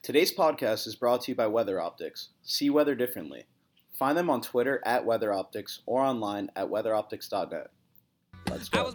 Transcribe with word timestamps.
Today's 0.00 0.34
podcast 0.34 0.86
is 0.86 0.96
brought 0.96 1.22
to 1.22 1.32
you 1.32 1.36
by 1.36 1.46
Weather 1.46 1.80
Optics. 1.80 2.30
See 2.42 2.70
weather 2.70 2.94
differently. 2.94 3.44
Find 3.98 4.16
them 4.16 4.30
on 4.30 4.40
Twitter 4.40 4.80
at 4.84 5.04
Weather 5.04 5.32
Optics 5.32 5.80
or 5.86 6.02
online 6.02 6.50
at 6.56 6.68
weatheroptics.net. 6.68 7.70
Let's 8.48 8.68
go. 8.68 8.92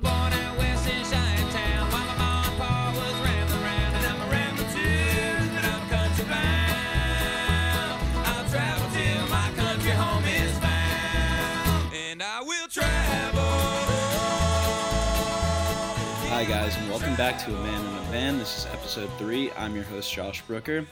Back 17.18 17.40
to 17.40 17.50
A 17.50 17.64
Man 17.64 17.84
in 17.84 17.98
a 17.98 18.02
Van. 18.12 18.38
This 18.38 18.60
is 18.60 18.66
episode 18.68 19.10
three. 19.18 19.52
I'm 19.54 19.74
your 19.74 19.86
host, 19.86 20.14
Josh 20.14 20.44
Brooker, 20.44 20.86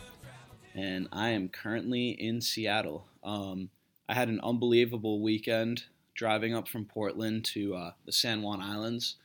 and 0.73 1.07
I 1.11 1.29
am 1.29 1.49
currently 1.49 2.09
in 2.19 2.41
Seattle. 2.41 3.05
Um, 3.23 3.69
I 4.09 4.15
had 4.15 4.29
an 4.29 4.39
unbelievable 4.41 5.21
weekend 5.21 5.83
driving 6.15 6.55
up 6.55 6.67
from 6.67 6.85
Portland 6.85 7.45
to 7.53 7.75
uh, 7.75 7.91
the 8.07 8.11
San 8.11 8.41
Juan 8.41 8.59
Islands. 8.59 9.17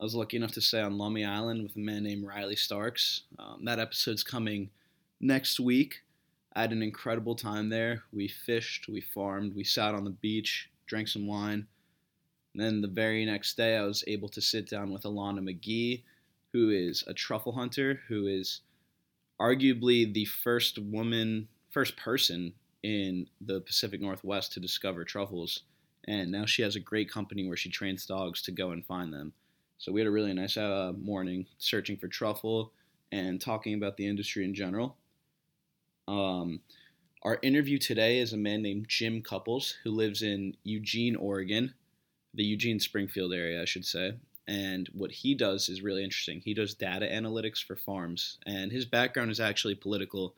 I 0.00 0.02
was 0.02 0.16
lucky 0.16 0.38
enough 0.38 0.50
to 0.54 0.60
stay 0.60 0.80
on 0.80 0.94
Lummi 0.94 1.24
Island 1.24 1.62
with 1.62 1.76
a 1.76 1.78
man 1.78 2.02
named 2.02 2.26
Riley 2.26 2.56
Starks. 2.56 3.22
Um, 3.38 3.64
that 3.66 3.78
episode's 3.78 4.24
coming 4.24 4.70
next 5.20 5.60
week. 5.60 6.02
I 6.54 6.62
had 6.62 6.72
an 6.72 6.82
incredible 6.82 7.36
time 7.36 7.68
there. 7.68 8.02
We 8.12 8.26
fished, 8.26 8.88
we 8.88 9.02
farmed, 9.02 9.54
we 9.54 9.62
sat 9.62 9.94
on 9.94 10.02
the 10.02 10.10
beach, 10.10 10.68
drank 10.88 11.06
some 11.06 11.28
wine. 11.28 11.68
And 12.54 12.60
then 12.64 12.80
the 12.80 12.88
very 12.88 13.24
next 13.24 13.56
day, 13.56 13.76
I 13.76 13.84
was 13.84 14.02
able 14.08 14.28
to 14.30 14.40
sit 14.40 14.68
down 14.68 14.90
with 14.90 15.02
Alana 15.02 15.38
McGee, 15.38 16.02
who 16.52 16.70
is 16.70 17.04
a 17.06 17.14
truffle 17.14 17.52
hunter, 17.52 18.00
who 18.08 18.26
is 18.26 18.60
arguably 19.40 20.12
the 20.12 20.24
first 20.24 20.78
woman, 20.78 21.48
first 21.70 21.96
person 21.96 22.52
in 22.82 23.26
the 23.40 23.60
Pacific 23.60 24.00
Northwest 24.00 24.52
to 24.52 24.60
discover 24.60 25.04
truffles. 25.04 25.62
And 26.06 26.30
now 26.30 26.46
she 26.46 26.62
has 26.62 26.76
a 26.76 26.80
great 26.80 27.10
company 27.10 27.46
where 27.46 27.56
she 27.56 27.70
trains 27.70 28.06
dogs 28.06 28.42
to 28.42 28.52
go 28.52 28.70
and 28.70 28.84
find 28.84 29.12
them. 29.12 29.32
So 29.78 29.92
we 29.92 30.00
had 30.00 30.08
a 30.08 30.12
really 30.12 30.34
nice 30.34 30.56
uh, 30.56 30.92
morning 30.98 31.46
searching 31.58 31.96
for 31.96 32.08
truffle 32.08 32.72
and 33.12 33.40
talking 33.40 33.74
about 33.74 33.96
the 33.96 34.06
industry 34.06 34.44
in 34.44 34.54
general. 34.54 34.96
Um, 36.08 36.60
our 37.22 37.38
interview 37.42 37.78
today 37.78 38.18
is 38.18 38.32
a 38.32 38.38
man 38.38 38.62
named 38.62 38.86
Jim 38.88 39.22
Cupples, 39.22 39.76
who 39.84 39.90
lives 39.90 40.22
in 40.22 40.56
Eugene, 40.64 41.16
Oregon 41.16 41.74
the 42.34 42.44
Eugene 42.44 42.80
Springfield 42.80 43.32
area, 43.32 43.60
I 43.60 43.64
should 43.64 43.84
say. 43.84 44.14
And 44.50 44.88
what 44.92 45.12
he 45.12 45.36
does 45.36 45.68
is 45.68 45.80
really 45.80 46.02
interesting. 46.02 46.40
He 46.44 46.54
does 46.54 46.74
data 46.74 47.06
analytics 47.06 47.64
for 47.64 47.76
farms, 47.76 48.38
and 48.44 48.72
his 48.72 48.84
background 48.84 49.30
is 49.30 49.38
actually 49.38 49.76
political, 49.76 50.34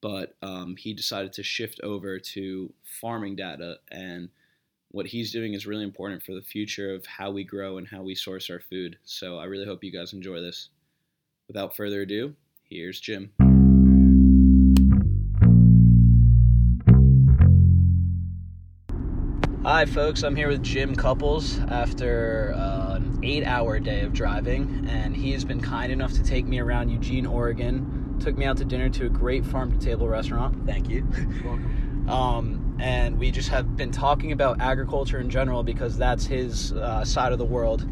but 0.00 0.36
um, 0.40 0.76
he 0.76 0.94
decided 0.94 1.32
to 1.32 1.42
shift 1.42 1.80
over 1.82 2.20
to 2.20 2.72
farming 2.84 3.34
data. 3.34 3.80
And 3.90 4.28
what 4.92 5.06
he's 5.06 5.32
doing 5.32 5.54
is 5.54 5.66
really 5.66 5.82
important 5.82 6.22
for 6.22 6.32
the 6.32 6.40
future 6.40 6.94
of 6.94 7.06
how 7.06 7.32
we 7.32 7.42
grow 7.42 7.78
and 7.78 7.88
how 7.88 8.02
we 8.02 8.14
source 8.14 8.50
our 8.50 8.60
food. 8.60 8.98
So 9.02 9.36
I 9.36 9.46
really 9.46 9.66
hope 9.66 9.82
you 9.82 9.90
guys 9.90 10.12
enjoy 10.12 10.40
this. 10.40 10.68
Without 11.48 11.74
further 11.74 12.02
ado, 12.02 12.36
here's 12.70 13.00
Jim. 13.00 13.32
Hi, 19.64 19.84
folks. 19.86 20.22
I'm 20.22 20.36
here 20.36 20.48
with 20.48 20.62
Jim 20.62 20.94
Cupples 20.94 21.58
after 21.68 22.54
uh, 22.56 22.77
eight 23.22 23.44
hour 23.44 23.78
day 23.78 24.02
of 24.02 24.12
driving, 24.12 24.86
and 24.88 25.16
he 25.16 25.32
has 25.32 25.44
been 25.44 25.60
kind 25.60 25.92
enough 25.92 26.12
to 26.14 26.22
take 26.22 26.46
me 26.46 26.58
around 26.58 26.88
Eugene, 26.88 27.26
Oregon. 27.26 28.16
Took 28.20 28.36
me 28.36 28.46
out 28.46 28.56
to 28.58 28.64
dinner 28.64 28.88
to 28.90 29.06
a 29.06 29.08
great 29.08 29.44
farm 29.44 29.70
to 29.72 29.78
table 29.84 30.08
restaurant. 30.08 30.66
Thank 30.66 30.88
you. 30.88 31.06
Welcome. 31.44 32.08
Um, 32.08 32.76
and 32.80 33.18
we 33.18 33.30
just 33.30 33.48
have 33.50 33.76
been 33.76 33.92
talking 33.92 34.32
about 34.32 34.60
agriculture 34.60 35.20
in 35.20 35.28
general 35.30 35.62
because 35.62 35.98
that's 35.98 36.24
his 36.24 36.72
uh, 36.72 37.04
side 37.04 37.32
of 37.32 37.38
the 37.38 37.44
world. 37.44 37.86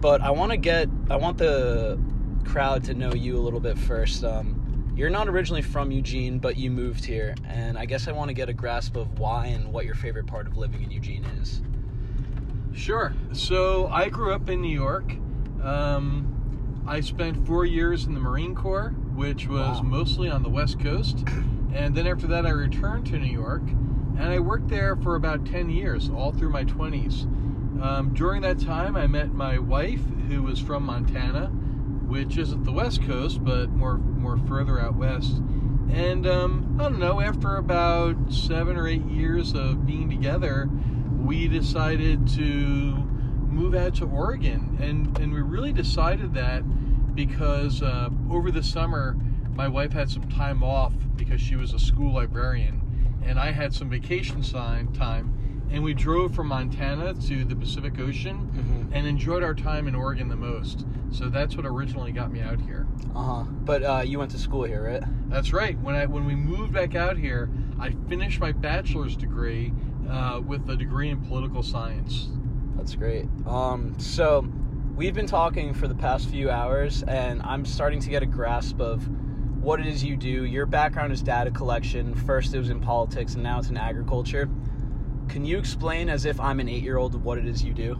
But 0.00 0.20
I 0.20 0.30
want 0.30 0.50
to 0.50 0.58
get, 0.58 0.88
I 1.08 1.16
want 1.16 1.38
the 1.38 1.98
crowd 2.44 2.84
to 2.84 2.94
know 2.94 3.14
you 3.14 3.38
a 3.38 3.40
little 3.40 3.60
bit 3.60 3.78
first. 3.78 4.24
Um, 4.24 4.92
you're 4.96 5.10
not 5.10 5.28
originally 5.28 5.62
from 5.62 5.90
Eugene, 5.90 6.38
but 6.38 6.56
you 6.56 6.70
moved 6.70 7.04
here, 7.04 7.34
and 7.46 7.76
I 7.76 7.84
guess 7.84 8.08
I 8.08 8.12
want 8.12 8.28
to 8.28 8.34
get 8.34 8.48
a 8.48 8.54
grasp 8.54 8.96
of 8.96 9.18
why 9.18 9.46
and 9.46 9.72
what 9.72 9.84
your 9.84 9.94
favorite 9.94 10.26
part 10.26 10.46
of 10.46 10.56
living 10.56 10.82
in 10.82 10.90
Eugene 10.90 11.24
is. 11.40 11.60
Sure. 12.76 13.14
So 13.32 13.88
I 13.88 14.08
grew 14.08 14.32
up 14.34 14.48
in 14.50 14.60
New 14.60 14.74
York. 14.74 15.14
Um, 15.62 16.84
I 16.86 17.00
spent 17.00 17.46
four 17.46 17.64
years 17.64 18.04
in 18.04 18.14
the 18.14 18.20
Marine 18.20 18.54
Corps, 18.54 18.90
which 19.14 19.48
was 19.48 19.78
Wow. 19.80 19.82
mostly 19.82 20.28
on 20.30 20.42
the 20.42 20.50
West 20.50 20.78
Coast. 20.78 21.24
And 21.72 21.94
then 21.94 22.06
after 22.06 22.26
that, 22.28 22.46
I 22.46 22.50
returned 22.50 23.06
to 23.06 23.18
New 23.18 23.32
York. 23.32 23.62
And 24.18 24.22
I 24.28 24.38
worked 24.38 24.68
there 24.68 24.94
for 24.96 25.14
about 25.14 25.44
10 25.44 25.68
years, 25.68 26.08
all 26.10 26.32
through 26.32 26.50
my 26.50 26.64
20s. 26.64 27.26
Um, 27.82 28.10
during 28.14 28.42
that 28.42 28.58
time, 28.58 28.96
I 28.96 29.06
met 29.06 29.34
my 29.34 29.58
wife, 29.58 30.00
who 30.28 30.42
was 30.42 30.58
from 30.58 30.84
Montana, 30.84 31.46
which 32.06 32.38
isn't 32.38 32.64
the 32.64 32.72
West 32.72 33.02
Coast, 33.02 33.44
but 33.44 33.70
more, 33.70 33.98
more 33.98 34.38
further 34.46 34.80
out 34.80 34.96
west. 34.96 35.42
And 35.90 36.26
um, 36.26 36.76
I 36.78 36.84
don't 36.84 36.98
know, 36.98 37.20
after 37.20 37.56
about 37.56 38.32
seven 38.32 38.76
or 38.76 38.86
eight 38.86 39.04
years 39.04 39.52
of 39.54 39.86
being 39.86 40.08
together, 40.08 40.68
we 41.26 41.48
decided 41.48 42.26
to 42.28 42.42
move 42.42 43.74
out 43.74 43.94
to 43.96 44.06
Oregon. 44.06 44.78
And, 44.80 45.18
and 45.18 45.32
we 45.32 45.40
really 45.40 45.72
decided 45.72 46.32
that 46.34 46.62
because 47.14 47.82
uh, 47.82 48.10
over 48.30 48.50
the 48.50 48.62
summer, 48.62 49.16
my 49.54 49.66
wife 49.68 49.92
had 49.92 50.10
some 50.10 50.28
time 50.28 50.62
off 50.62 50.92
because 51.16 51.40
she 51.40 51.56
was 51.56 51.72
a 51.72 51.78
school 51.78 52.14
librarian, 52.14 53.18
and 53.24 53.38
I 53.38 53.50
had 53.50 53.74
some 53.74 53.88
vacation 53.90 54.42
sign 54.42 54.92
time. 54.92 55.32
And 55.70 55.82
we 55.82 55.94
drove 55.94 56.32
from 56.32 56.46
Montana 56.48 57.14
to 57.14 57.44
the 57.44 57.56
Pacific 57.56 57.98
Ocean 57.98 58.36
Mhm. 58.54 58.96
and 58.96 59.04
enjoyed 59.06 59.42
our 59.42 59.54
time 59.54 59.88
in 59.88 59.96
Oregon 59.96 60.28
the 60.28 60.36
most. 60.36 60.86
So 61.10 61.28
that's 61.28 61.56
what 61.56 61.66
originally 61.66 62.12
got 62.12 62.30
me 62.30 62.40
out 62.40 62.60
here. 62.60 62.86
Uh 63.16 63.22
huh. 63.22 63.42
But 63.64 63.82
uh, 63.82 64.02
you 64.06 64.20
went 64.20 64.30
to 64.32 64.38
school 64.38 64.62
here, 64.62 64.84
right? 64.84 65.02
That's 65.28 65.52
right. 65.52 65.76
When 65.80 65.96
I 65.96 66.06
when 66.06 66.24
we 66.24 66.36
moved 66.36 66.72
back 66.72 66.94
out 66.94 67.16
here, 67.16 67.50
I 67.80 67.90
finished 68.08 68.38
my 68.38 68.52
bachelor's 68.52 69.16
degree 69.16 69.72
uh, 70.10 70.40
with 70.40 70.68
a 70.68 70.76
degree 70.76 71.10
in 71.10 71.20
political 71.26 71.62
science. 71.62 72.28
That's 72.76 72.94
great. 72.94 73.26
Um, 73.46 73.98
so 73.98 74.46
we've 74.94 75.14
been 75.14 75.26
talking 75.26 75.74
for 75.74 75.88
the 75.88 75.94
past 75.94 76.28
few 76.28 76.50
hours, 76.50 77.02
and 77.04 77.42
I'm 77.42 77.64
starting 77.64 78.00
to 78.00 78.08
get 78.08 78.22
a 78.22 78.26
grasp 78.26 78.80
of 78.80 79.08
what 79.62 79.80
it 79.80 79.86
is 79.86 80.04
you 80.04 80.16
do. 80.16 80.44
Your 80.44 80.66
background 80.66 81.12
is 81.12 81.22
data 81.22 81.50
collection. 81.50 82.14
First, 82.14 82.54
it 82.54 82.58
was 82.58 82.70
in 82.70 82.80
politics, 82.80 83.34
and 83.34 83.42
now 83.42 83.58
it's 83.58 83.68
in 83.68 83.76
agriculture. 83.76 84.48
Can 85.28 85.44
you 85.44 85.58
explain, 85.58 86.08
as 86.08 86.24
if 86.24 86.38
I'm 86.38 86.60
an 86.60 86.68
eight-year-old, 86.68 87.22
what 87.24 87.38
it 87.38 87.46
is 87.46 87.64
you 87.64 87.74
do? 87.74 87.98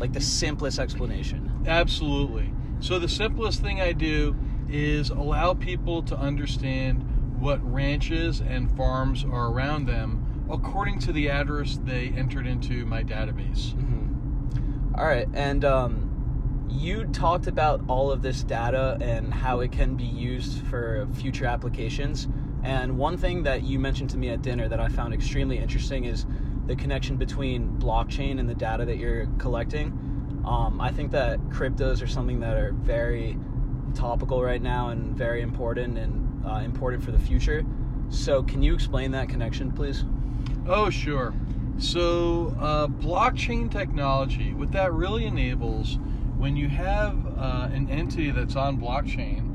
Like 0.00 0.12
the 0.12 0.20
simplest 0.20 0.78
explanation. 0.78 1.64
Absolutely. 1.66 2.52
So 2.80 2.98
the 2.98 3.08
simplest 3.08 3.60
thing 3.60 3.80
I 3.80 3.92
do 3.92 4.36
is 4.68 5.10
allow 5.10 5.54
people 5.54 6.02
to 6.02 6.16
understand 6.18 7.38
what 7.38 7.60
ranches 7.72 8.40
and 8.40 8.74
farms 8.76 9.24
are 9.24 9.52
around 9.52 9.86
them 9.86 10.23
according 10.50 10.98
to 11.00 11.12
the 11.12 11.30
address 11.30 11.78
they 11.84 12.08
entered 12.16 12.46
into 12.46 12.84
my 12.84 13.02
database. 13.02 13.74
Mm-hmm. 13.74 14.94
All 14.94 15.06
right, 15.06 15.28
and 15.34 15.64
um, 15.64 16.66
you 16.68 17.04
talked 17.06 17.46
about 17.46 17.82
all 17.88 18.10
of 18.10 18.22
this 18.22 18.42
data 18.42 18.98
and 19.00 19.32
how 19.32 19.60
it 19.60 19.72
can 19.72 19.96
be 19.96 20.04
used 20.04 20.64
for 20.66 21.06
future 21.14 21.46
applications. 21.46 22.28
And 22.62 22.98
one 22.98 23.16
thing 23.16 23.42
that 23.42 23.62
you 23.62 23.78
mentioned 23.78 24.10
to 24.10 24.18
me 24.18 24.30
at 24.30 24.42
dinner 24.42 24.68
that 24.68 24.80
I 24.80 24.88
found 24.88 25.12
extremely 25.14 25.58
interesting 25.58 26.04
is 26.04 26.26
the 26.66 26.76
connection 26.76 27.16
between 27.16 27.68
blockchain 27.78 28.38
and 28.38 28.48
the 28.48 28.54
data 28.54 28.84
that 28.86 28.96
you're 28.96 29.26
collecting. 29.38 29.88
Um, 30.46 30.80
I 30.80 30.90
think 30.90 31.10
that 31.12 31.40
cryptos 31.48 32.02
are 32.02 32.06
something 32.06 32.40
that 32.40 32.56
are 32.56 32.72
very 32.72 33.38
topical 33.94 34.42
right 34.42 34.62
now 34.62 34.88
and 34.88 35.16
very 35.16 35.42
important 35.42 35.98
and 35.98 36.44
uh, 36.46 36.56
important 36.58 37.02
for 37.02 37.12
the 37.12 37.18
future. 37.18 37.64
So, 38.08 38.42
can 38.42 38.62
you 38.62 38.74
explain 38.74 39.10
that 39.12 39.28
connection, 39.28 39.72
please? 39.72 40.04
Oh, 40.66 40.88
sure. 40.88 41.34
So, 41.78 42.56
uh, 42.58 42.86
blockchain 42.86 43.70
technology, 43.70 44.54
what 44.54 44.72
that 44.72 44.92
really 44.92 45.26
enables, 45.26 45.98
when 46.38 46.56
you 46.56 46.68
have 46.68 47.26
uh, 47.38 47.68
an 47.72 47.90
entity 47.90 48.30
that's 48.30 48.56
on 48.56 48.78
blockchain, 48.78 49.50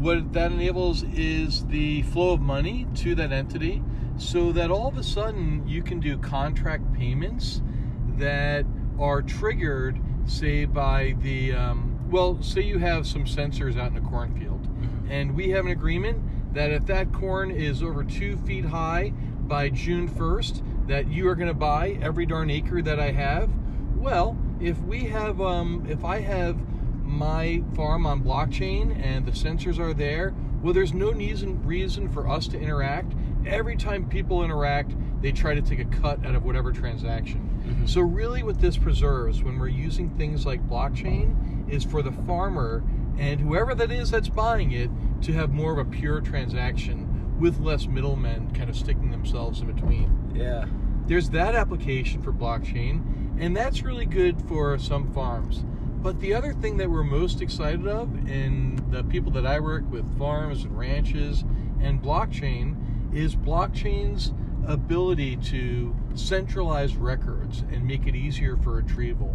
what 0.00 0.32
that 0.32 0.50
enables 0.50 1.02
is 1.02 1.66
the 1.66 2.02
flow 2.02 2.32
of 2.32 2.40
money 2.40 2.86
to 2.94 3.14
that 3.16 3.32
entity 3.32 3.82
so 4.16 4.52
that 4.52 4.70
all 4.70 4.88
of 4.88 4.96
a 4.96 5.02
sudden 5.02 5.66
you 5.66 5.82
can 5.82 6.00
do 6.00 6.16
contract 6.16 6.92
payments 6.94 7.60
that 8.16 8.64
are 8.98 9.20
triggered, 9.20 10.00
say, 10.26 10.64
by 10.64 11.16
the, 11.20 11.52
um, 11.52 11.98
well, 12.10 12.40
say 12.42 12.62
you 12.62 12.78
have 12.78 13.06
some 13.06 13.24
sensors 13.24 13.78
out 13.78 13.90
in 13.90 13.96
a 13.96 14.00
cornfield, 14.00 14.68
and 15.10 15.34
we 15.34 15.50
have 15.50 15.66
an 15.66 15.72
agreement 15.72 16.54
that 16.54 16.70
if 16.70 16.86
that 16.86 17.12
corn 17.12 17.50
is 17.50 17.82
over 17.82 18.04
two 18.04 18.36
feet 18.38 18.64
high 18.64 19.12
by 19.48 19.68
June 19.68 20.08
1st, 20.08 20.86
that 20.88 21.08
you 21.08 21.28
are 21.28 21.34
going 21.34 21.48
to 21.48 21.54
buy 21.54 21.98
every 22.00 22.26
darn 22.26 22.50
acre 22.50 22.82
that 22.82 23.00
I 23.00 23.10
have. 23.12 23.50
Well, 23.96 24.36
if 24.60 24.78
we 24.80 25.04
have, 25.04 25.40
um, 25.40 25.86
if 25.88 26.04
I 26.04 26.20
have 26.20 26.58
my 27.02 27.62
farm 27.74 28.06
on 28.06 28.22
blockchain 28.22 28.98
and 29.02 29.26
the 29.26 29.32
sensors 29.32 29.78
are 29.78 29.94
there, 29.94 30.34
well, 30.62 30.72
there's 30.72 30.94
no 30.94 31.12
reason 31.12 31.62
reason 31.66 32.08
for 32.08 32.28
us 32.28 32.48
to 32.48 32.58
interact. 32.58 33.12
Every 33.46 33.76
time 33.76 34.08
people 34.08 34.42
interact, 34.42 34.94
they 35.20 35.30
try 35.30 35.54
to 35.54 35.60
take 35.60 35.78
a 35.78 35.84
cut 35.84 36.24
out 36.24 36.34
of 36.34 36.44
whatever 36.44 36.72
transaction. 36.72 37.86
So 37.86 38.00
really, 38.00 38.42
what 38.42 38.60
this 38.60 38.76
preserves 38.76 39.42
when 39.42 39.58
we're 39.58 39.68
using 39.68 40.10
things 40.16 40.46
like 40.46 40.66
blockchain 40.66 41.70
is 41.70 41.84
for 41.84 42.02
the 42.02 42.12
farmer 42.12 42.82
and 43.18 43.40
whoever 43.40 43.74
that 43.74 43.90
is 43.90 44.10
that's 44.10 44.28
buying 44.28 44.72
it 44.72 44.90
to 45.22 45.32
have 45.32 45.50
more 45.50 45.72
of 45.72 45.78
a 45.78 45.90
pure 45.90 46.20
transaction 46.20 47.13
with 47.38 47.58
less 47.60 47.86
middlemen 47.86 48.50
kind 48.52 48.70
of 48.70 48.76
sticking 48.76 49.10
themselves 49.10 49.60
in 49.60 49.66
between 49.72 50.30
Yeah. 50.34 50.66
there's 51.06 51.30
that 51.30 51.54
application 51.54 52.22
for 52.22 52.32
blockchain, 52.32 53.02
and 53.38 53.56
that's 53.56 53.82
really 53.82 54.06
good 54.06 54.40
for 54.42 54.78
some 54.78 55.12
farms. 55.12 55.64
But 56.02 56.20
the 56.20 56.34
other 56.34 56.52
thing 56.52 56.76
that 56.78 56.90
we're 56.90 57.02
most 57.02 57.40
excited 57.42 57.86
of 57.86 58.28
in 58.28 58.78
the 58.90 59.02
people 59.04 59.32
that 59.32 59.46
I 59.46 59.58
work 59.60 59.90
with, 59.90 60.18
farms 60.18 60.64
and 60.64 60.78
ranches 60.78 61.44
and 61.80 62.00
blockchain, 62.02 62.76
is 63.14 63.34
blockchain's 63.34 64.32
ability 64.66 65.36
to 65.36 65.94
centralize 66.14 66.96
records 66.96 67.64
and 67.72 67.86
make 67.86 68.06
it 68.06 68.14
easier 68.14 68.56
for 68.56 68.74
retrieval. 68.76 69.34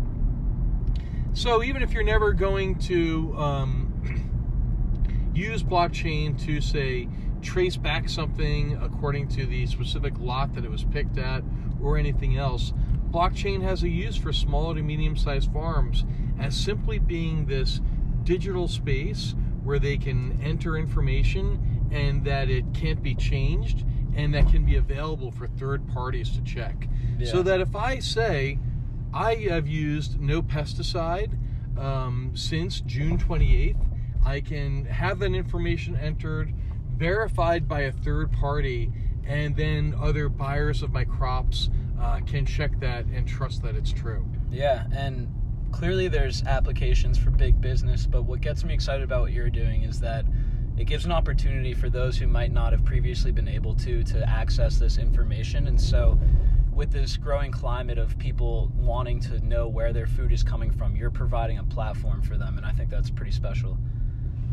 So 1.34 1.62
even 1.64 1.82
if 1.84 1.92
you're 1.94 2.04
never 2.04 2.34
going 2.34 2.76
to 2.80 3.36
um, 3.38 5.32
use 5.34 5.64
blockchain 5.64 6.40
to 6.46 6.62
say 6.62 7.08
trace 7.42 7.78
back 7.78 8.10
something 8.10 8.78
according 8.82 9.28
to 9.30 9.46
the 9.46 9.66
specific 9.68 10.14
lot 10.20 10.54
that 10.56 10.66
it 10.66 10.72
was 10.72 10.84
picked 10.84 11.18
at 11.18 11.44
or 11.82 11.98
anything 11.98 12.38
else, 12.38 12.74
blockchain 13.12 13.62
has 13.62 13.84
a 13.84 13.90
use 13.90 14.16
for 14.16 14.32
small 14.32 14.74
to 14.76 14.82
medium 14.82 15.16
sized 15.18 15.52
farms 15.52 16.06
as 16.40 16.56
simply 16.56 17.00
being 17.00 17.46
this 17.46 17.82
digital 18.24 18.68
space 18.68 19.36
where 19.64 19.80
they 19.80 19.98
can 19.98 20.40
enter 20.44 20.78
information 20.78 21.88
and 21.92 22.24
that 22.24 22.50
it 22.50 22.66
can't 22.74 23.02
be 23.02 23.16
changed 23.16 23.84
and 24.16 24.34
that 24.34 24.48
can 24.50 24.66
be 24.66 24.76
available 24.76 25.32
for 25.32 25.48
third 25.48 25.88
parties 25.90 26.30
to 26.32 26.42
check. 26.44 26.88
So 27.26 27.44
that 27.44 27.62
if 27.62 27.76
I 27.76 28.00
say 28.00 28.60
I 29.14 29.36
have 29.36 29.68
used 29.68 30.20
no 30.20 30.42
pesticide 30.42 31.38
um, 31.78 32.32
since 32.36 32.82
June 32.82 33.18
28th, 33.18 33.86
I 34.26 34.42
can 34.42 34.86
have 34.86 35.20
that 35.20 35.34
information 35.34 35.96
entered, 35.96 36.54
verified 37.00 37.68
by 37.68 37.82
a 37.82 37.92
third 37.92 38.32
party, 38.34 38.92
and 39.26 39.56
then 39.56 39.96
other 40.00 40.28
buyers 40.28 40.84
of 40.84 40.92
my 40.92 41.06
crops 41.06 41.70
uh, 42.00 42.20
can 42.28 42.46
check 42.46 42.78
that 42.82 43.06
and 43.06 43.28
trust 43.28 43.64
that 43.64 43.76
it's 43.76 43.92
true. 43.92 44.26
Yeah, 44.52 44.86
and 44.94 45.34
clearly 45.72 46.10
there's 46.10 46.44
applications 46.44 47.18
for 47.18 47.32
big 47.32 47.62
business, 47.62 48.06
but 48.06 48.24
what 48.24 48.42
gets 48.42 48.64
me 48.64 48.74
excited 48.74 49.04
about 49.04 49.22
what 49.22 49.32
you're 49.32 49.50
doing 49.50 49.84
is 49.84 50.00
that 50.02 50.26
it 50.78 50.86
gives 50.86 51.06
an 51.06 51.12
opportunity 51.12 51.74
for 51.74 51.90
those 51.90 52.18
who 52.18 52.28
might 52.28 52.52
not 52.52 52.74
have 52.74 52.84
previously 52.84 53.32
been 53.32 53.48
able 53.48 53.76
to 53.76 54.04
to 54.04 54.30
access 54.30 54.78
this 54.78 54.98
information. 54.98 55.68
And 55.68 55.80
so 55.80 56.20
with 56.74 56.92
this 56.92 57.18
growing 57.18 57.52
climate 57.52 57.98
of 57.98 58.18
people 58.18 58.72
wanting 58.76 59.20
to 59.22 59.46
know 59.46 59.68
where 59.68 59.92
their 59.92 60.08
food 60.08 60.32
is 60.32 60.44
coming 60.44 60.72
from, 60.72 60.96
you're 60.96 61.12
providing 61.12 61.60
a 61.60 61.64
platform 61.64 62.22
for 62.22 62.38
them, 62.38 62.58
and 62.58 62.66
I 62.66 62.72
think 62.72 62.90
that's 62.90 63.10
pretty 63.10 63.32
special. 63.32 63.78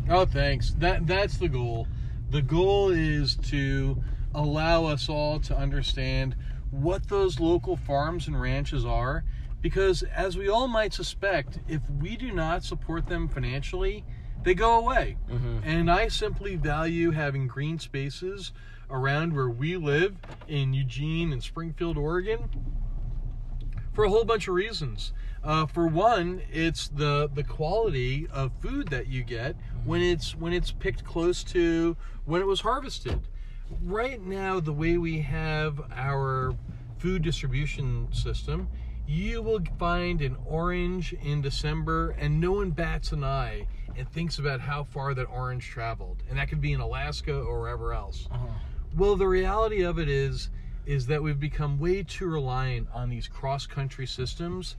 Oh, 0.09 0.25
thanks. 0.25 0.73
That 0.79 1.07
that's 1.07 1.37
the 1.37 1.49
goal. 1.49 1.87
The 2.29 2.41
goal 2.41 2.89
is 2.89 3.35
to 3.47 4.01
allow 4.33 4.85
us 4.85 5.09
all 5.09 5.39
to 5.39 5.57
understand 5.57 6.35
what 6.71 7.07
those 7.07 7.39
local 7.39 7.77
farms 7.77 8.27
and 8.27 8.39
ranches 8.39 8.85
are 8.85 9.23
because 9.61 10.03
as 10.03 10.37
we 10.37 10.47
all 10.49 10.67
might 10.67 10.93
suspect, 10.93 11.59
if 11.67 11.81
we 11.89 12.15
do 12.15 12.31
not 12.31 12.63
support 12.63 13.07
them 13.07 13.27
financially, 13.27 14.03
they 14.43 14.53
go 14.53 14.77
away. 14.77 15.17
Mm-hmm. 15.29 15.59
And 15.63 15.89
I 15.89 16.09
simply 16.09 16.55
value 16.55 17.11
having 17.11 17.47
green 17.47 17.79
spaces 17.79 18.51
around 18.89 19.33
where 19.33 19.49
we 19.49 19.75
live 19.75 20.15
in 20.47 20.73
Eugene 20.73 21.33
and 21.33 21.43
Springfield, 21.43 21.97
Oregon 21.97 22.49
for 23.93 24.03
a 24.03 24.09
whole 24.09 24.23
bunch 24.23 24.47
of 24.47 24.53
reasons. 24.53 25.11
Uh, 25.43 25.65
for 25.65 25.87
one, 25.87 26.41
it's 26.51 26.87
the 26.89 27.29
the 27.33 27.43
quality 27.43 28.27
of 28.33 28.51
food 28.59 28.87
that 28.89 29.07
you 29.07 29.23
get 29.23 29.55
when 29.85 30.01
it's 30.01 30.35
when 30.35 30.53
it's 30.53 30.71
picked 30.71 31.03
close 31.05 31.43
to 31.43 31.95
when 32.25 32.41
it 32.41 32.45
was 32.47 32.61
harvested. 32.61 33.19
Right 33.83 34.21
now, 34.21 34.59
the 34.59 34.73
way 34.73 34.97
we 34.97 35.19
have 35.21 35.79
our 35.93 36.55
food 36.97 37.21
distribution 37.21 38.07
system, 38.11 38.67
you 39.05 39.41
will 39.41 39.61
find 39.77 40.21
an 40.21 40.37
orange 40.45 41.13
in 41.13 41.41
December, 41.41 42.11
and 42.11 42.39
no 42.39 42.53
one 42.53 42.71
bats 42.71 43.11
an 43.11 43.23
eye 43.23 43.67
and 43.95 44.09
thinks 44.11 44.39
about 44.39 44.59
how 44.61 44.83
far 44.83 45.13
that 45.13 45.25
orange 45.25 45.67
traveled, 45.67 46.23
and 46.29 46.37
that 46.37 46.49
could 46.49 46.61
be 46.61 46.73
in 46.73 46.79
Alaska 46.79 47.33
or 47.33 47.61
wherever 47.61 47.93
else. 47.93 48.27
Well, 48.95 49.15
the 49.15 49.27
reality 49.27 49.83
of 49.83 49.99
it 49.99 50.09
is 50.09 50.49
is 50.85 51.05
that 51.07 51.21
we've 51.21 51.39
become 51.39 51.77
way 51.79 52.01
too 52.01 52.27
reliant 52.27 52.87
on 52.93 53.09
these 53.09 53.27
cross-country 53.27 54.07
systems 54.07 54.77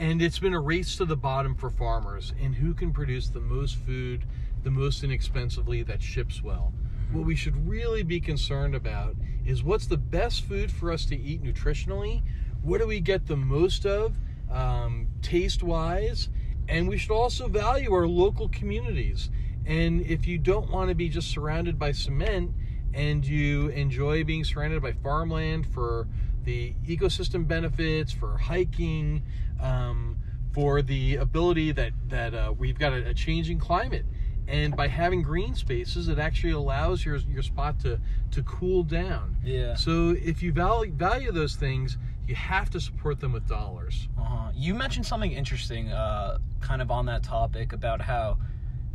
and 0.00 0.22
it's 0.22 0.38
been 0.38 0.54
a 0.54 0.60
race 0.60 0.96
to 0.96 1.04
the 1.04 1.14
bottom 1.14 1.54
for 1.54 1.68
farmers 1.68 2.32
and 2.42 2.54
who 2.54 2.72
can 2.72 2.90
produce 2.90 3.28
the 3.28 3.40
most 3.40 3.76
food 3.76 4.24
the 4.62 4.70
most 4.70 5.04
inexpensively 5.04 5.82
that 5.82 6.02
ships 6.02 6.42
well. 6.42 6.72
What 7.12 7.26
we 7.26 7.34
should 7.36 7.68
really 7.68 8.02
be 8.02 8.18
concerned 8.18 8.74
about 8.74 9.14
is 9.44 9.62
what's 9.62 9.86
the 9.86 9.98
best 9.98 10.44
food 10.44 10.70
for 10.70 10.90
us 10.90 11.04
to 11.06 11.18
eat 11.18 11.42
nutritionally? 11.42 12.22
What 12.62 12.78
do 12.78 12.86
we 12.86 13.00
get 13.00 13.26
the 13.26 13.36
most 13.36 13.84
of 13.84 14.16
um, 14.50 15.08
taste 15.20 15.62
wise? 15.62 16.30
And 16.68 16.88
we 16.88 16.96
should 16.96 17.12
also 17.12 17.48
value 17.48 17.92
our 17.92 18.06
local 18.06 18.48
communities. 18.48 19.30
And 19.66 20.00
if 20.06 20.26
you 20.26 20.38
don't 20.38 20.70
want 20.70 20.88
to 20.88 20.94
be 20.94 21.10
just 21.10 21.30
surrounded 21.30 21.78
by 21.78 21.92
cement 21.92 22.52
and 22.94 23.24
you 23.26 23.68
enjoy 23.68 24.24
being 24.24 24.44
surrounded 24.44 24.82
by 24.82 24.92
farmland 24.92 25.66
for 25.66 26.06
the 26.50 26.74
ecosystem 26.96 27.46
benefits, 27.46 28.12
for 28.12 28.36
hiking, 28.36 29.22
um, 29.62 30.16
for 30.52 30.82
the 30.82 31.16
ability 31.16 31.70
that 31.72 31.92
that 32.08 32.34
uh, 32.34 32.52
we've 32.58 32.78
got 32.78 32.92
a, 32.92 33.10
a 33.10 33.14
changing 33.14 33.58
climate, 33.58 34.04
and 34.48 34.76
by 34.76 34.88
having 34.88 35.22
green 35.22 35.54
spaces, 35.54 36.08
it 36.08 36.18
actually 36.18 36.52
allows 36.52 37.04
your 37.04 37.16
your 37.34 37.42
spot 37.42 37.78
to 37.80 38.00
to 38.32 38.42
cool 38.42 38.82
down. 38.82 39.36
Yeah. 39.44 39.74
So 39.76 40.16
if 40.20 40.42
you 40.42 40.52
value 40.52 40.92
value 40.92 41.30
those 41.30 41.54
things, 41.54 41.98
you 42.26 42.34
have 42.34 42.68
to 42.70 42.80
support 42.80 43.20
them 43.20 43.32
with 43.32 43.46
dollars. 43.46 44.08
Uh-huh. 44.18 44.50
You 44.54 44.74
mentioned 44.74 45.06
something 45.06 45.32
interesting, 45.32 45.92
uh, 45.92 46.38
kind 46.60 46.82
of 46.82 46.90
on 46.90 47.06
that 47.06 47.22
topic 47.22 47.72
about 47.72 48.00
how 48.00 48.38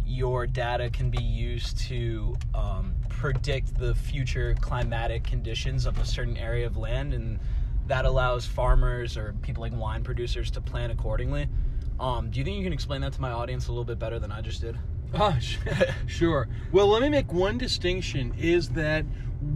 your 0.05 0.45
data 0.45 0.89
can 0.89 1.09
be 1.09 1.21
used 1.21 1.77
to 1.77 2.35
um, 2.53 2.93
predict 3.09 3.77
the 3.77 3.95
future 3.95 4.55
climatic 4.61 5.23
conditions 5.23 5.85
of 5.85 5.97
a 5.99 6.05
certain 6.05 6.37
area 6.37 6.65
of 6.65 6.77
land, 6.77 7.13
and 7.13 7.39
that 7.87 8.05
allows 8.05 8.45
farmers 8.45 9.17
or 9.17 9.33
people 9.41 9.61
like 9.61 9.73
wine 9.73 10.03
producers 10.03 10.51
to 10.51 10.61
plan 10.61 10.91
accordingly. 10.91 11.47
Um, 11.99 12.29
do 12.29 12.39
you 12.39 12.45
think 12.45 12.57
you 12.57 12.63
can 12.63 12.73
explain 12.73 13.01
that 13.01 13.13
to 13.13 13.21
my 13.21 13.31
audience 13.31 13.67
a 13.67 13.71
little 13.71 13.85
bit 13.85 13.99
better 13.99 14.19
than 14.19 14.31
I 14.31 14.41
just 14.41 14.61
did? 14.61 14.77
Sh- 15.39 15.57
sure. 16.07 16.47
Well, 16.71 16.87
let 16.87 17.01
me 17.01 17.09
make 17.09 17.31
one 17.31 17.57
distinction 17.57 18.33
is 18.37 18.69
that 18.69 19.05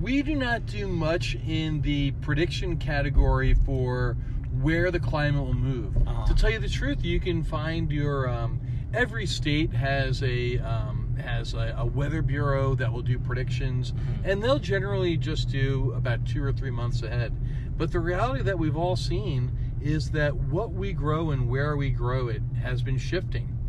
we 0.02 0.22
do 0.22 0.36
not 0.36 0.66
do 0.66 0.88
much 0.88 1.36
in 1.48 1.82
the 1.82 2.12
prediction 2.22 2.78
category 2.78 3.54
for 3.66 4.16
where 4.62 4.92
the 4.92 5.00
climate 5.00 5.44
will 5.44 5.54
move. 5.54 5.96
Uh-huh. 6.08 6.26
To 6.26 6.34
tell 6.34 6.50
you 6.50 6.60
the 6.60 6.70
truth, 6.70 7.04
you 7.04 7.20
can 7.20 7.44
find 7.44 7.92
your 7.92 8.30
um, 8.30 8.60
every 8.94 9.26
state 9.26 9.74
has 9.74 10.24
a 10.24 10.58
um, 10.60 11.16
has 11.24 11.54
a, 11.54 11.76
a 11.78 11.86
weather 11.86 12.22
bureau 12.22 12.76
that 12.76 12.92
will 12.92 13.02
do 13.02 13.20
predictions, 13.20 13.94
and 14.24 14.44
they'll 14.44 14.60
generally 14.60 15.18
just 15.18 15.50
do 15.50 15.94
about 15.96 16.26
two 16.26 16.44
or 16.44 16.52
three 16.52 16.72
months 16.72 17.04
ahead. 17.04 17.36
But 17.78 17.92
the 17.92 18.00
reality 18.00 18.44
that 18.44 18.60
we've 18.60 18.78
all 18.78 18.96
seen 18.96 19.52
is 19.82 20.12
that 20.12 20.36
what 20.36 20.72
we 20.72 20.92
grow 20.92 21.32
and 21.32 21.50
where 21.50 21.78
we 21.78 21.90
grow 21.90 22.28
it 22.28 22.42
has 22.62 22.82
been 22.82 22.98
shifting 22.98 23.60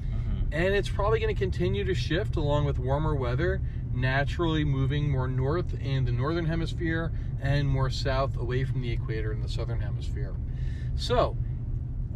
and 0.53 0.75
it's 0.75 0.89
probably 0.89 1.21
going 1.21 1.35
to 1.35 1.39
continue 1.39 1.85
to 1.85 1.95
shift 1.95 2.37
along 2.37 2.65
with 2.65 2.79
warmer 2.79 3.15
weather, 3.15 3.61
naturally 3.93 4.65
moving 4.65 5.11
more 5.11 5.29
north 5.29 5.75
in 5.81 6.05
the 6.05 6.13
northern 6.13 6.47
hemisphere 6.47 7.13
and 7.41 7.69
more 7.69 7.91
south 7.91 8.37
away 8.37 8.65
from 8.65 8.81
the 8.81 8.91
equator 8.91 9.33
in 9.33 9.43
the 9.43 9.49
southern 9.49 9.81
hemisphere. 9.81 10.35
So, 10.97 11.37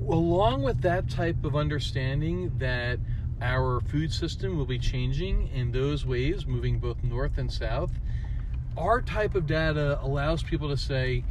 along 0.09 0.63
with 0.63 0.81
that 0.83 1.09
type 1.09 1.45
of 1.45 1.57
understanding 1.57 2.53
that 2.59 2.99
our 3.41 3.81
food 3.81 4.13
system 4.13 4.57
will 4.57 4.67
be 4.67 4.79
changing 4.79 5.49
in 5.49 5.73
those 5.73 6.07
ways, 6.07 6.47
moving 6.47 6.79
both 6.79 7.03
north 7.03 7.39
and 7.39 7.53
south, 7.53 7.93
our 8.77 9.01
type 9.01 9.35
of 9.35 9.47
data 9.47 9.99
allows 10.03 10.43
people 10.43 10.69
to 10.69 10.77
say 10.77 11.25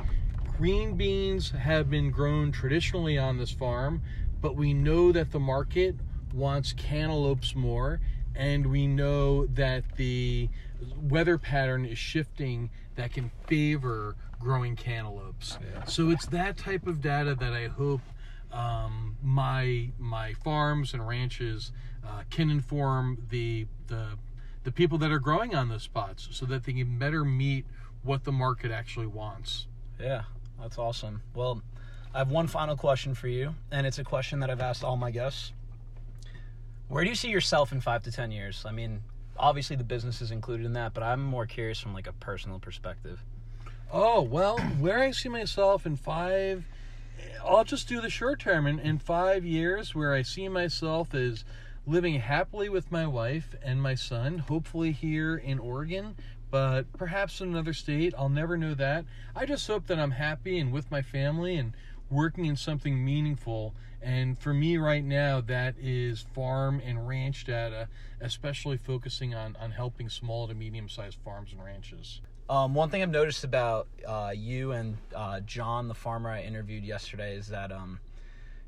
green 0.58 0.96
beans 0.96 1.52
have 1.52 1.90
been 1.90 2.12
grown 2.12 2.52
traditionally 2.52 3.18
on 3.18 3.38
this 3.38 3.52
farm, 3.52 4.02
but 4.42 4.56
we 4.56 4.74
know 4.74 5.12
that 5.12 5.32
the 5.32 5.40
market 5.40 5.96
wants 6.34 6.74
cantaloupes 6.74 7.56
more, 7.56 8.00
and 8.36 8.66
we 8.68 8.88
know 8.88 9.46
that 9.48 9.84
the 9.96 10.50
weather 11.02 11.38
pattern 11.38 11.86
is 11.86 11.98
shifting 11.98 12.70
that 12.96 13.14
can 13.14 13.32
favor 13.48 14.16
growing 14.40 14.76
cantaloupes. 14.76 15.58
So 15.88 16.10
it's 16.10 16.26
that 16.28 16.58
type 16.58 16.88
of 16.88 17.02
data 17.02 17.36
that 17.36 17.54
I 17.54 17.68
hope 17.68 18.02
um, 18.54 19.18
my 19.22 19.90
my 19.98 20.34
farms 20.34 20.94
and 20.94 21.06
ranches 21.08 21.72
uh, 22.06 22.24
can 22.30 22.50
inform 22.50 23.26
the 23.30 23.68
the 23.88 24.18
the 24.64 24.72
people 24.72 24.98
that 25.00 25.12
are 25.12 25.20
growing 25.20 25.56
on 25.56 25.70
those 25.70 25.84
spots 25.84 26.30
so 26.32 26.46
that 26.46 26.64
they 26.64 26.74
can 26.74 26.98
better 26.98 27.26
meet 27.26 27.66
what 28.04 28.24
the 28.24 28.32
market 28.32 28.72
actually 28.72 29.08
wants. 29.08 29.68
Yeah, 30.00 30.24
that's 30.62 30.78
awesome. 30.78 31.22
Well, 31.34 31.62
I 32.14 32.20
have 32.20 32.30
one 32.30 32.48
final 32.48 32.78
question 32.78 33.16
for 33.16 33.28
you, 33.28 33.56
and 33.72 33.88
it's 33.88 34.00
a 34.00 34.04
question 34.04 34.40
that 34.42 34.50
I've 34.50 34.62
asked 34.62 34.84
all 34.84 34.98
my 34.98 35.12
guests. 35.12 35.52
Where 36.88 37.04
do 37.04 37.10
you 37.10 37.16
see 37.16 37.30
yourself 37.30 37.72
in 37.72 37.82
five 37.82 38.04
to 38.04 38.12
ten 38.12 38.32
years? 38.32 38.64
I 38.68 38.72
mean, 38.72 39.02
obviously 39.38 39.76
the 39.76 39.84
business 39.84 40.22
is 40.22 40.32
included 40.32 40.66
in 40.66 40.74
that, 40.74 40.94
but 40.94 41.04
I'm 41.04 41.24
more 41.24 41.46
curious 41.46 41.80
from 41.80 41.94
like 41.94 42.08
a 42.08 42.14
personal 42.14 42.60
perspective. 42.60 43.24
Oh, 43.92 44.22
well, 44.22 44.58
where 44.80 45.00
I 45.00 45.12
see 45.12 45.30
myself 45.30 45.86
in 45.86 45.96
five, 45.96 46.66
I'll 47.46 47.64
just 47.64 47.88
do 47.88 48.02
the 48.02 48.10
short 48.10 48.40
term. 48.40 48.66
In, 48.68 48.80
in 48.80 49.00
five 49.00 49.46
years, 49.46 49.94
where 49.94 50.14
I 50.14 50.22
see 50.22 50.48
myself 50.48 51.14
is 51.14 51.44
living 51.86 52.20
happily 52.20 52.70
with 52.70 52.92
my 52.92 53.06
wife 53.06 53.56
and 53.62 53.82
my 53.82 53.96
son, 53.96 54.40
hopefully 54.40 54.92
here 54.92 55.36
in 55.36 55.60
Oregon, 55.60 56.16
but 56.50 56.92
perhaps 56.94 57.42
in 57.42 57.50
another 57.50 57.74
state. 57.74 58.14
I'll 58.18 58.30
never 58.30 58.58
know 58.58 58.74
that. 58.76 59.06
I 59.36 59.46
just 59.46 59.68
hope 59.68 59.88
that 59.88 60.00
I'm 60.00 60.12
happy 60.12 60.60
and 60.60 60.72
with 60.72 60.92
my 60.92 61.02
family 61.02 61.56
and 61.56 61.74
working 62.10 62.46
in 62.46 62.56
something 62.56 63.04
meaningful. 63.04 63.74
And 64.02 64.38
for 64.38 64.54
me 64.54 64.78
right 64.78 65.04
now, 65.04 65.42
that 65.42 65.76
is 65.80 66.26
farm 66.34 66.82
and 66.86 67.08
ranch 67.08 67.46
data, 67.46 67.88
especially 68.22 68.78
focusing 68.78 69.34
on, 69.34 69.56
on 69.60 69.72
helping 69.72 70.10
small 70.10 70.48
to 70.48 70.54
medium 70.54 70.90
sized 70.90 71.20
farms 71.24 71.52
and 71.52 71.64
ranches. 71.64 72.22
Um, 72.50 72.74
one 72.74 72.90
thing 72.90 73.02
I've 73.02 73.10
noticed 73.10 73.44
about 73.44 73.88
uh, 74.06 74.32
you 74.36 74.74
and 74.74 74.98
uh, 75.16 75.40
John, 75.42 75.88
the 75.88 75.94
farmer 75.94 76.30
I 76.30 76.42
interviewed 76.42 76.84
yesterday, 76.84 77.36
is 77.36 77.48
that 77.48 77.72
um, 77.72 78.00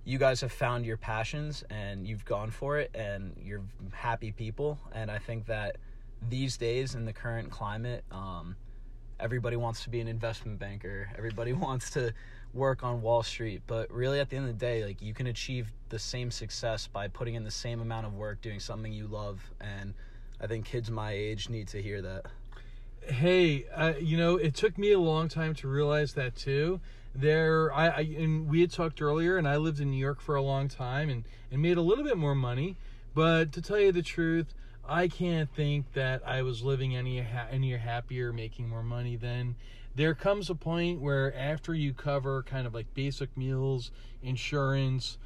you 0.06 0.18
guys 0.18 0.40
have 0.42 0.52
found 0.52 0.86
your 0.86 0.98
passions 0.98 1.64
and 1.70 2.08
you've 2.08 2.24
gone 2.24 2.52
for 2.52 2.78
it, 2.80 2.92
and 2.96 3.36
you're 3.44 3.64
happy 3.92 4.32
people. 4.32 4.80
And 4.94 5.12
I 5.12 5.18
think 5.18 5.48
that 5.48 5.78
these 6.30 6.56
days 6.56 6.96
in 6.96 7.06
the 7.06 7.12
current 7.12 7.52
climate, 7.52 8.06
um, 8.12 8.56
everybody 9.20 9.58
wants 9.58 9.84
to 9.84 9.90
be 9.90 10.00
an 10.00 10.08
investment 10.08 10.58
banker. 10.58 11.10
Everybody 11.18 11.52
wants 11.52 11.90
to 11.92 12.14
work 12.54 12.84
on 12.84 13.02
Wall 13.02 13.24
Street, 13.24 13.62
but 13.68 13.92
really 13.92 14.22
at 14.22 14.30
the 14.30 14.38
end 14.38 14.48
of 14.48 14.58
the 14.58 14.66
day, 14.66 14.86
like 14.86 15.02
you 15.02 15.14
can 15.14 15.28
achieve 15.28 15.72
the 15.90 16.00
same 16.00 16.32
success 16.32 16.88
by 16.88 17.10
putting 17.10 17.36
in 17.36 17.44
the 17.44 17.52
same 17.52 17.82
amount 17.82 18.06
of 18.06 18.14
work 18.14 18.42
doing 18.42 18.62
something 18.62 18.94
you 18.94 19.08
love. 19.08 19.42
And 19.60 19.94
I 20.40 20.48
think 20.48 20.66
kids 20.66 20.90
my 20.90 21.12
age 21.12 21.50
need 21.50 21.68
to 21.70 21.82
hear 21.82 22.02
that. 22.02 22.28
Hey, 23.08 23.66
uh, 23.74 23.94
you 24.00 24.18
know, 24.18 24.38
it 24.38 24.56
took 24.56 24.78
me 24.78 24.92
a 24.92 25.00
long 25.00 25.28
time 25.28 25.54
to 25.56 25.68
realize 25.68 26.14
that 26.14 26.36
too. 26.36 26.80
There, 27.14 27.72
I, 27.72 27.88
I 27.88 28.00
and 28.18 28.50
we 28.50 28.62
had 28.62 28.72
talked 28.72 29.02
earlier, 29.02 29.38
and 29.38 29.48
I 29.48 29.58
lived 29.58 29.80
in 29.80 29.92
New 29.92 29.98
York 29.98 30.20
for 30.20 30.36
a 30.36 30.42
long 30.42 30.68
time 30.68 31.10
and 31.10 31.24
and 31.52 31.62
made 31.62 31.78
a 31.78 31.82
little 31.82 32.04
bit 32.04 32.18
more 32.18 32.36
money. 32.36 32.78
But 33.14 33.52
to 33.54 33.62
tell 33.62 33.80
you 33.80 33.92
the 33.92 34.02
truth, 34.02 34.54
I 34.88 35.08
can't 35.08 35.50
think 35.54 35.94
that 35.94 36.28
I 36.28 36.42
was 36.42 36.64
living 36.64 36.96
any 36.96 37.24
any 37.52 37.78
happier, 37.78 38.34
making 38.34 38.70
more 38.70 38.84
money 38.84 39.16
then. 39.16 39.56
There 39.94 40.14
comes 40.14 40.50
a 40.50 40.56
point 40.56 41.00
where 41.00 41.34
after 41.36 41.74
you 41.74 41.94
cover 41.94 42.44
kind 42.44 42.68
of 42.68 42.74
like 42.74 42.94
basic 42.94 43.38
meals, 43.38 43.92
insurance, 44.22 45.18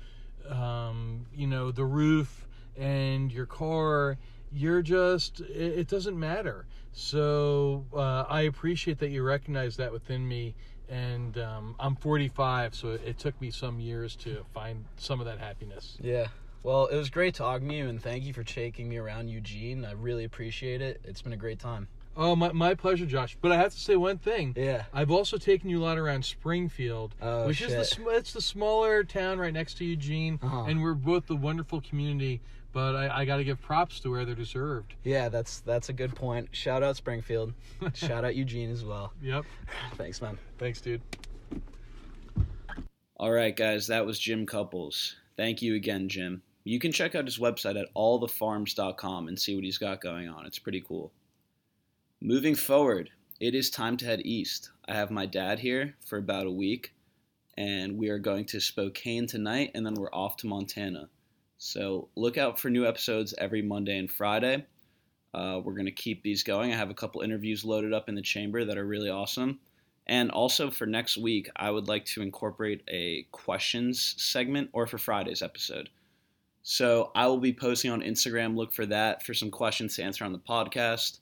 um, 0.47 1.25
you 1.33 1.47
know, 1.47 1.71
the 1.71 1.85
roof 1.85 2.45
and 2.77 3.31
your 3.31 3.45
car, 3.47 4.17
you're 4.51 4.81
just 4.81 5.41
it, 5.41 5.79
it 5.79 5.87
doesn't 5.87 6.19
matter. 6.19 6.65
So 6.91 7.85
uh, 7.93 8.25
I 8.29 8.41
appreciate 8.41 8.99
that 8.99 9.09
you 9.09 9.23
recognize 9.23 9.77
that 9.77 9.91
within 9.91 10.27
me. 10.27 10.55
And 10.89 11.37
um, 11.37 11.75
I'm 11.79 11.95
45, 11.95 12.73
so 12.73 12.89
it, 12.89 13.19
took 13.19 13.39
me 13.39 13.51
some 13.51 13.79
years 13.79 14.15
to 14.17 14.43
find 14.55 14.85
some 14.97 15.19
of 15.19 15.27
that 15.27 15.37
happiness. 15.37 15.97
Yeah. 16.01 16.27
Well, 16.63 16.87
it 16.87 16.95
was 16.95 17.11
great 17.11 17.35
talking 17.35 17.69
to 17.69 17.75
you, 17.75 17.87
and 17.87 18.01
thank 18.01 18.23
you 18.23 18.33
for 18.33 18.43
taking 18.43 18.89
me 18.89 18.97
around 18.97 19.29
Eugene. 19.29 19.85
I 19.85 19.91
really 19.91 20.23
appreciate 20.23 20.81
it. 20.81 20.99
It's 21.03 21.21
been 21.21 21.31
a 21.31 21.37
great 21.37 21.59
time. 21.59 21.87
Oh, 22.17 22.35
my, 22.35 22.51
my 22.51 22.73
pleasure, 22.73 23.05
Josh. 23.05 23.37
But 23.39 23.51
I 23.51 23.57
have 23.57 23.71
to 23.71 23.79
say 23.79 23.95
one 23.97 24.17
thing. 24.17 24.55
Yeah. 24.57 24.85
I've 24.91 25.11
also 25.11 25.37
taken 25.37 25.69
you 25.69 25.79
a 25.79 25.83
lot 25.83 25.99
around 25.99 26.25
Springfield, 26.25 27.13
Oh, 27.21 27.45
which 27.45 27.61
is 27.61 27.69
the 27.71 28.09
it's 28.09 28.33
the 28.33 28.41
smaller 28.41 29.03
town 29.03 29.37
right 29.37 29.53
next 29.53 29.75
to 29.77 29.85
Eugene, 29.85 30.39
Uh-huh. 30.41 30.63
and 30.63 30.81
we're 30.81 30.95
both 30.95 31.27
the 31.27 31.35
wonderful 31.35 31.81
community. 31.81 32.41
But 32.71 32.95
I, 32.95 33.21
I 33.21 33.25
got 33.25 33.37
to 33.37 33.43
give 33.43 33.59
props 33.61 33.99
to 34.01 34.11
where 34.11 34.25
they're 34.25 34.35
deserved. 34.35 34.93
Yeah, 35.03 35.29
that's 35.29 35.61
that's 35.61 35.89
a 35.89 35.93
good 35.93 36.15
point. 36.15 36.49
Shout 36.51 36.83
out 36.83 36.95
Springfield. 36.95 37.53
Shout 37.93 38.23
out 38.23 38.35
Eugene 38.35 38.71
as 38.71 38.85
well. 38.85 39.13
Yep. 39.21 39.45
Thanks, 39.95 40.21
man. 40.21 40.37
Thanks, 40.57 40.81
dude. 40.81 41.01
All 43.17 43.31
right, 43.31 43.55
guys, 43.55 43.87
that 43.87 44.05
was 44.05 44.17
Jim 44.17 44.45
Cupples. 44.45 45.15
Thank 45.35 45.61
you 45.61 45.75
again, 45.75 46.07
Jim. 46.07 46.41
You 46.63 46.79
can 46.79 46.91
check 46.91 47.15
out 47.15 47.25
his 47.25 47.39
website 47.39 47.79
at 47.79 47.93
allthefarms.com 47.95 49.27
and 49.27 49.39
see 49.39 49.55
what 49.55 49.63
he's 49.63 49.77
got 49.77 50.01
going 50.01 50.29
on. 50.29 50.45
It's 50.45 50.59
pretty 50.59 50.81
cool. 50.81 51.11
Moving 52.21 52.55
forward, 52.55 53.09
it 53.39 53.55
is 53.55 53.69
time 53.69 53.97
to 53.97 54.05
head 54.05 54.21
east. 54.25 54.71
I 54.87 54.93
have 54.93 55.11
my 55.11 55.25
dad 55.25 55.59
here 55.59 55.95
for 56.05 56.17
about 56.17 56.45
a 56.45 56.51
week, 56.51 56.93
and 57.57 57.97
we 57.97 58.09
are 58.09 58.19
going 58.19 58.45
to 58.45 58.59
Spokane 58.59 59.27
tonight, 59.27 59.71
and 59.73 59.85
then 59.85 59.95
we're 59.95 60.13
off 60.13 60.37
to 60.37 60.47
Montana. 60.47 61.09
So 61.59 62.07
look 62.15 62.37
out 62.37 62.59
for 62.59 62.69
new 62.69 62.87
episodes 62.87 63.35
every 63.37 63.61
Monday 63.61 63.97
and 63.97 64.09
Friday. 64.09 64.65
Uh, 65.33 65.59
we're 65.63 65.73
going 65.73 65.85
to 65.85 65.91
keep 65.91 66.23
these 66.23 66.41
going. 66.41 66.73
I 66.73 66.77
have 66.77 66.89
a 66.89 66.95
couple 66.95 67.21
interviews 67.21 67.63
loaded 67.63 67.93
up 67.93 68.09
in 68.09 68.15
the 68.15 68.21
chamber 68.21 68.65
that 68.65 68.77
are 68.77 68.85
really 68.85 69.09
awesome. 69.09 69.59
And 70.07 70.31
also 70.31 70.71
for 70.71 70.87
next 70.87 71.17
week, 71.17 71.51
I 71.55 71.69
would 71.69 71.87
like 71.87 72.05
to 72.05 72.23
incorporate 72.23 72.81
a 72.87 73.27
questions 73.31 74.15
segment 74.17 74.69
or 74.73 74.87
for 74.87 74.97
Friday's 74.97 75.43
episode. 75.43 75.89
So 76.63 77.11
I 77.13 77.27
will 77.27 77.37
be 77.37 77.53
posting 77.53 77.91
on 77.91 78.01
Instagram. 78.01 78.55
Look 78.55 78.73
for 78.73 78.85
that 78.87 79.23
for 79.23 79.33
some 79.33 79.51
questions 79.51 79.95
to 79.97 80.03
answer 80.03 80.25
on 80.25 80.33
the 80.33 80.39
podcast. 80.39 81.19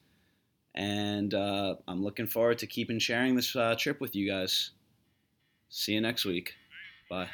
And 0.76 1.34
uh, 1.34 1.76
I'm 1.88 2.04
looking 2.04 2.28
forward 2.28 2.60
to 2.60 2.68
keeping 2.68 3.00
sharing 3.00 3.36
this 3.36 3.56
uh, 3.56 3.76
trip 3.78 4.00
with 4.00 4.16
you 4.16 4.30
guys. 4.30 4.72
See 5.70 5.94
you 5.94 6.02
next 6.02 6.26
week. 6.26 6.54
Bye. 7.10 7.28